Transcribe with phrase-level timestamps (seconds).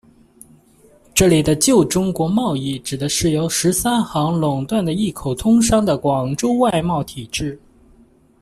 [1.13, 7.59] 这里的旧中国贸易指的是由十三行垄断的一口通商的广州外贸体制。